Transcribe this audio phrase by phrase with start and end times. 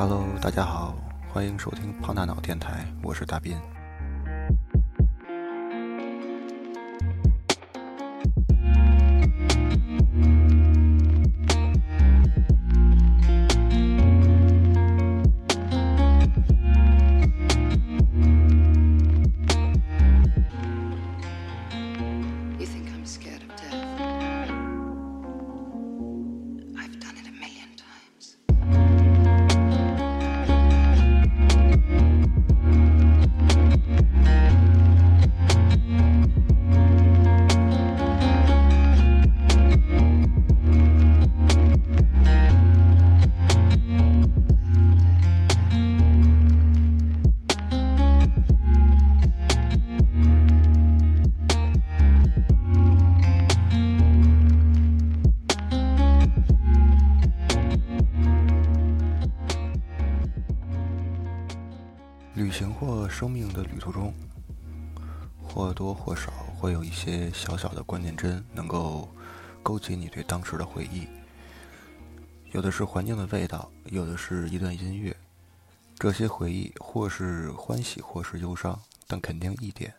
[0.00, 0.94] 哈喽大家好，
[1.30, 3.54] 欢迎收听胖大脑电台，我是大斌。
[62.34, 64.14] 旅行或生命的旅途中，
[65.42, 69.08] 或多或少会有一些小小的关键帧，能够
[69.64, 71.08] 勾起你对当时的回忆。
[72.52, 75.14] 有的是环境的味道，有的是一段音乐。
[75.98, 79.92] 这些回忆或是欢喜，或是忧伤，但肯定一点。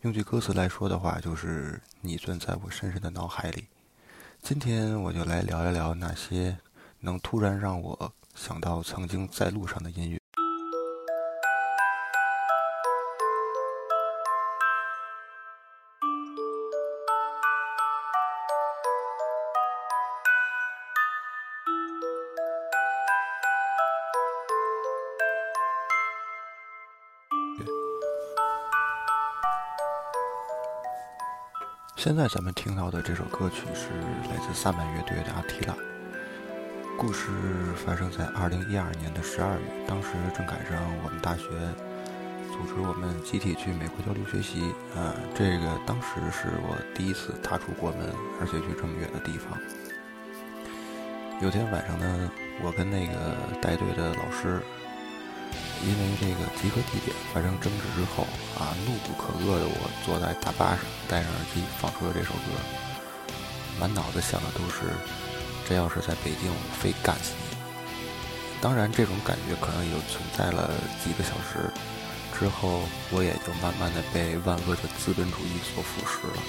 [0.00, 3.66] 用句歌词来说的话，就是你钻在我深深的脑海里。
[4.40, 6.56] 今天我就来聊一聊那些
[7.00, 10.18] 能突然让我想到曾经在路上的音乐。
[32.06, 33.88] 现在咱们听到的这首歌曲是
[34.30, 35.74] 来自萨满乐队的《阿提拉》。
[36.96, 37.32] 故事
[37.84, 41.48] 发生在二零一二年的十二月，当时正赶上我们大学
[42.52, 49.58] 组织我们集体去美国交流学习，啊，这个当时是我第一次踏出国门，而且去这么远的地方。
[51.42, 52.30] 有天晚上呢，
[52.62, 54.62] 我跟那个带队的老师，
[55.84, 58.24] 因为这个集合地点发生争执之后，
[58.58, 62.56] 啊，怒不可遏的我坐在大巴上，戴上耳机放出了这首歌，
[63.78, 64.88] 满脑子想的都是，
[65.68, 67.56] 这要是在北京，我非干死你。
[68.60, 70.72] 当然，这种感觉可能也就存在了
[71.04, 71.70] 几个小时，
[72.38, 76.40] 之后我也就慢慢的被万恶的资本主义所腐蚀了。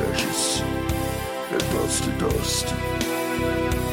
[0.00, 0.60] Ashes
[1.52, 3.89] and dust to dust.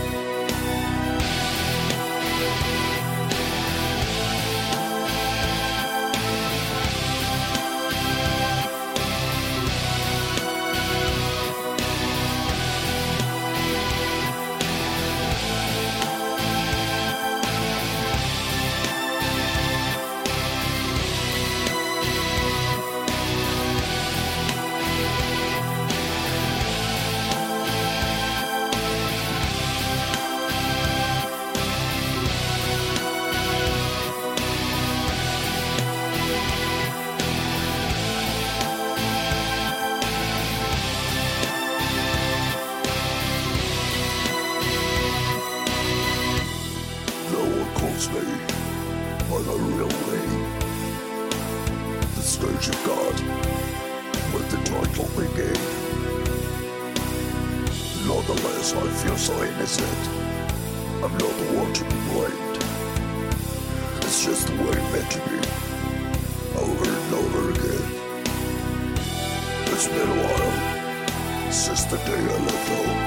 [71.90, 72.98] The day I left home.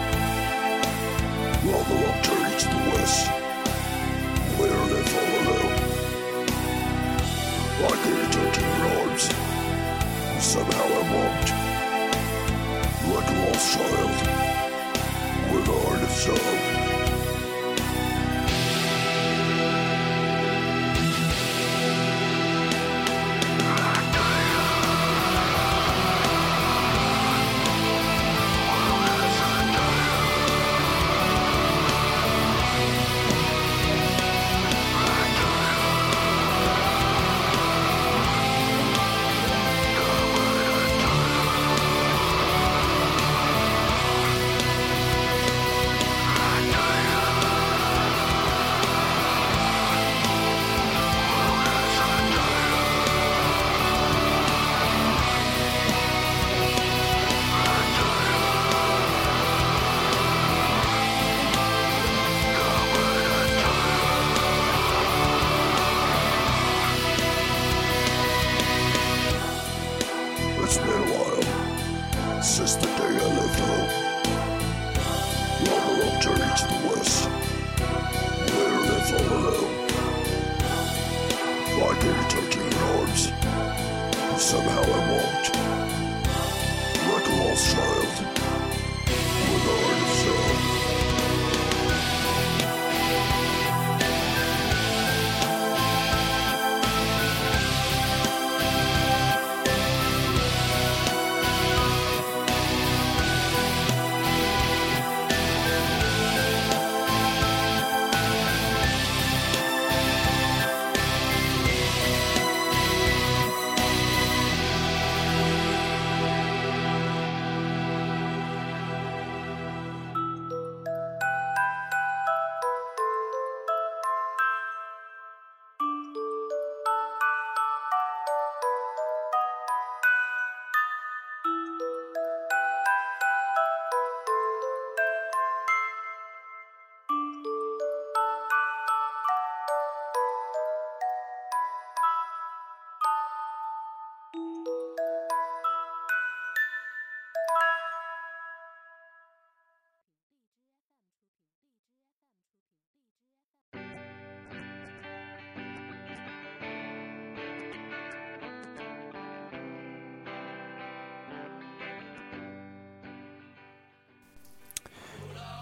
[1.69, 3.30] While the long journey to the west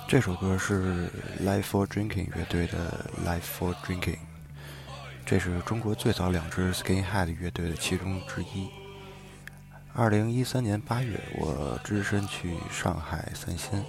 [0.08, 1.06] 这首歌是
[1.44, 4.16] Life for Drinking 乐队的 Life for Drinking，
[5.26, 8.70] 这是中国最早两支 Skinhead 乐队的其中之一。
[9.92, 13.84] 二零一三年八月，我只身去上海散心，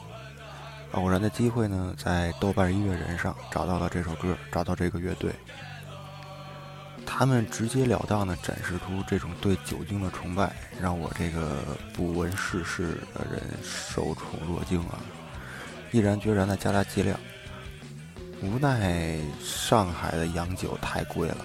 [0.92, 5.32] 偶然的机会呢，在豆瓣音乐人上找到了这首歌，找到这个乐队。
[7.06, 15.00] 他们直截了当地展示出这种对酒精的崇拜，让我这个不闻世事的人受宠若惊啊！
[15.92, 17.20] 毅然决然的加大剂量。
[18.42, 21.38] 无奈上海的洋酒太贵了，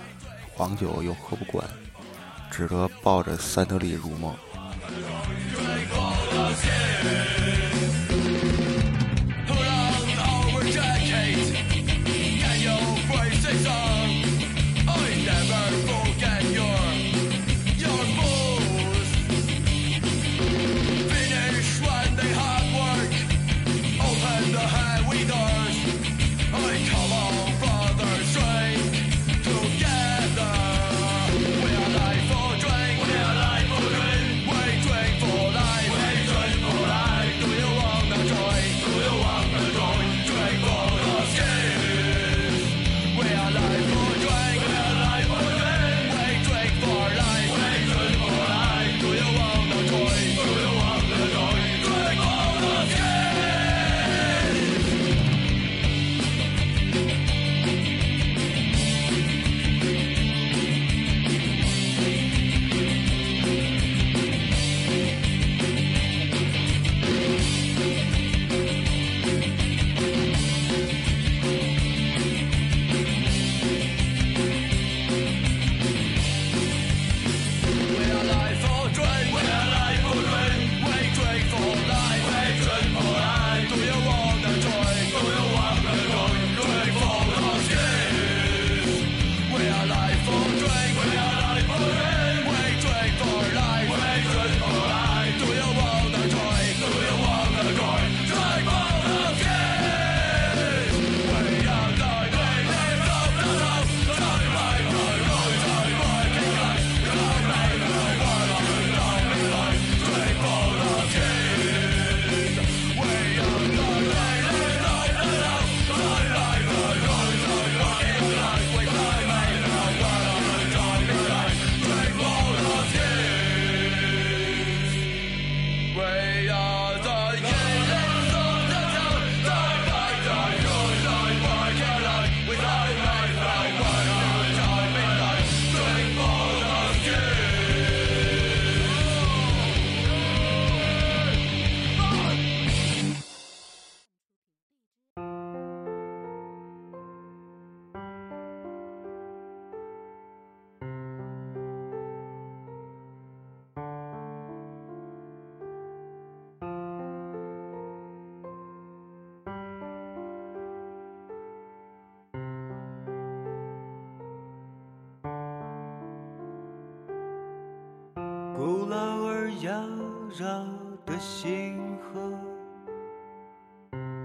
[0.52, 1.66] 黄酒又喝不惯，
[2.50, 4.32] 只得抱着三得利入梦。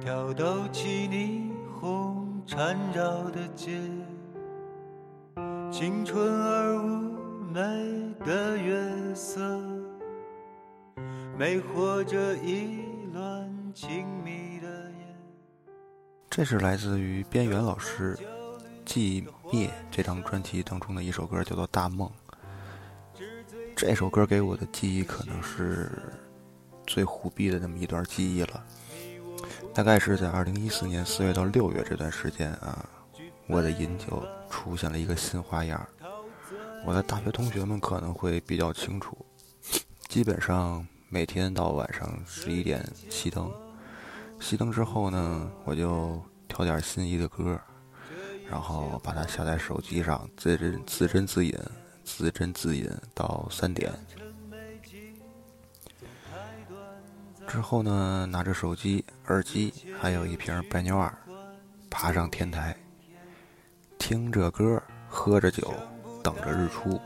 [0.02, 3.82] 挑逗起霓虹缠绕的街，
[5.70, 7.12] 青春而妩
[7.52, 7.60] 媚
[8.26, 9.42] 的月色，
[11.38, 12.80] 魅惑着一
[13.14, 15.16] 轮亲密的夜。
[16.30, 18.16] 这是来自于边缘老师
[18.86, 22.10] 《寂灭》这张专辑当中的一首歌，叫做《大梦》。
[23.76, 25.92] 这首歌给我的记忆可能是
[26.88, 28.64] 最虎逼的那么一段记忆了。
[29.80, 32.86] 大概是在二零一四年四月到六月这段时间啊，
[33.48, 35.88] 我的饮酒出现了一个新花样。
[36.86, 39.18] 我的大学同学们可能会比较清楚，
[40.10, 43.50] 基本上每天到晚上十一点熄灯，
[44.42, 47.58] 熄灯之后呢，我就挑点心仪的歌，
[48.52, 51.58] 然后把它下在手机上，自斟自斟自饮，
[52.04, 53.90] 自斟自饮到三点。
[57.50, 61.12] 之后呢，拿着手机、耳机，还有一瓶白牛二，
[61.90, 62.78] 爬上天台，
[63.98, 65.74] 听着歌，喝着酒，
[66.24, 67.02] 等着日出。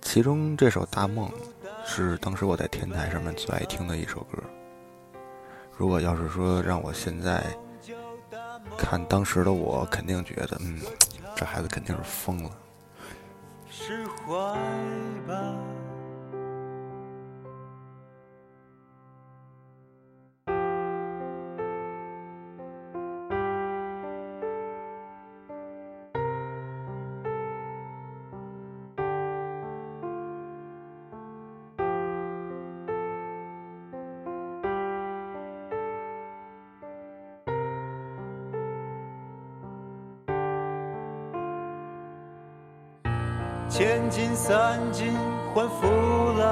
[0.00, 1.30] 其中这首《大梦》
[1.86, 4.42] 是当时我在天台上面最爱听的一首歌。
[5.78, 7.56] 如果要是说让我现在
[8.76, 10.80] 看当时的我，肯定觉得，嗯，
[11.36, 12.50] 这孩子肯定是疯了。
[13.70, 14.34] 释怀
[15.28, 15.54] 吧。
[43.74, 45.14] 千金散尽
[45.54, 45.88] 还复
[46.38, 46.44] 来，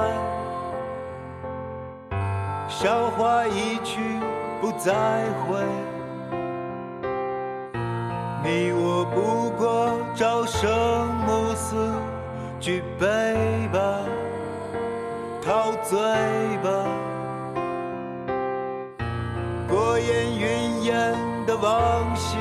[2.67, 3.99] 韶华一去
[4.59, 4.91] 不再
[5.45, 5.59] 回。
[8.43, 10.67] 你我不过朝生
[11.27, 11.75] 暮死，
[12.59, 13.05] 举杯
[13.71, 13.99] 吧，
[15.45, 15.99] 陶醉
[16.63, 16.69] 吧，
[19.69, 22.35] 过眼云烟的往昔。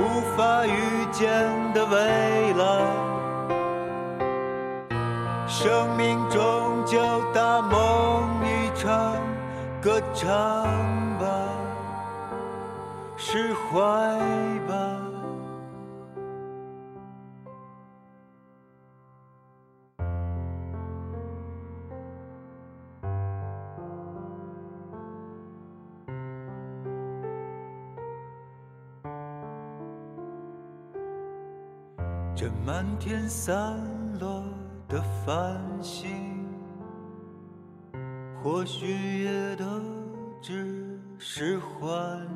[0.00, 1.28] 无法预见
[1.74, 2.64] 的未来，
[5.46, 6.98] 生命终究
[7.34, 9.14] 大梦一场，
[9.82, 10.64] 歌唱
[11.18, 11.26] 吧，
[13.18, 14.49] 释怀。
[32.40, 33.78] 这漫天散
[34.18, 34.42] 落
[34.88, 36.42] 的繁星，
[38.42, 39.66] 或许也都
[40.40, 42.26] 只是幻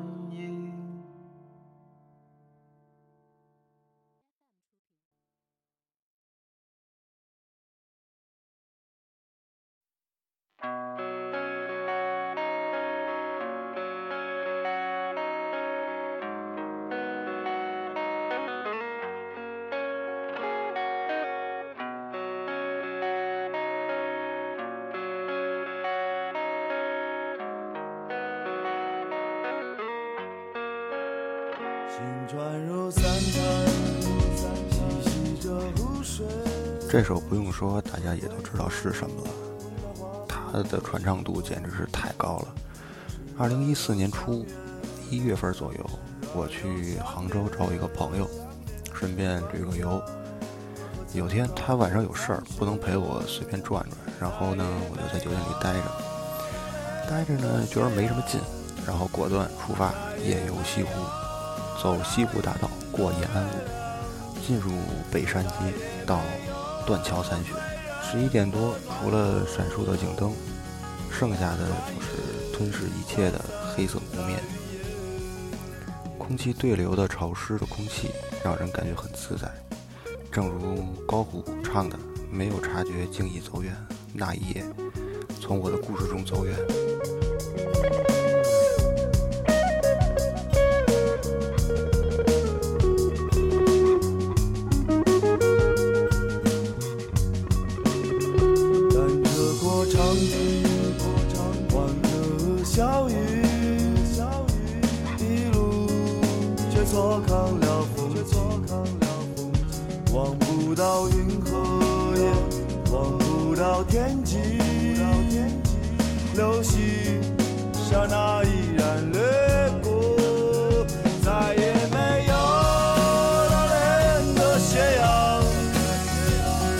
[36.89, 39.29] 这首不用说，大家也都知道是什么了。
[40.27, 42.47] 它的传唱度简直是太高了。
[43.37, 44.45] 二零一四年初
[45.09, 45.89] 一月份左右，
[46.33, 48.29] 我去杭州找一个朋友，
[48.93, 50.01] 顺便旅个游。
[51.13, 57.09] 有天他晚上有事儿，不能陪我随便转转，然后呢，我就在酒店里待着。
[57.09, 58.39] 待着呢，觉得没什么劲，
[58.85, 60.91] 然后果断出发，夜游西湖，
[61.81, 63.49] 走西湖大道，过延安路，
[64.45, 64.71] 进入
[65.11, 65.53] 北山街，
[66.05, 66.21] 到
[66.85, 67.51] 断桥残雪。
[68.01, 70.31] 十一点多，除了闪烁的警灯，
[71.11, 73.43] 剩下的就是吞噬一切的
[73.75, 74.39] 黑色湖面。
[76.17, 78.11] 空气对流的潮湿的空气，
[78.43, 79.51] 让人感觉很自在。
[80.31, 81.97] 正如高虎唱的
[82.31, 83.75] ：“没有察觉，竟已走远。
[84.13, 84.63] 那一夜，
[85.41, 86.55] 从我的故事中走远。”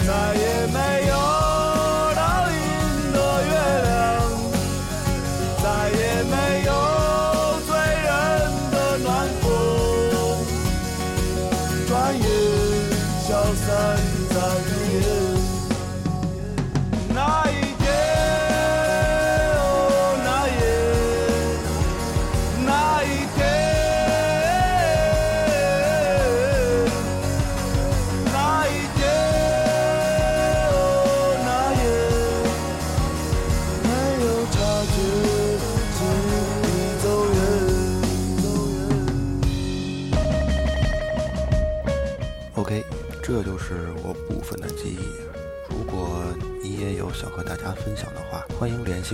[0.06, 1.14] 再也没有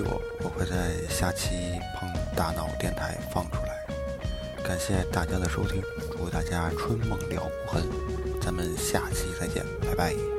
[0.03, 3.85] 我我会在下期碰大脑电台放出来，
[4.63, 7.83] 感谢大家的收听，祝大家春梦了无痕，
[8.41, 10.30] 咱们下期再见，拜拜。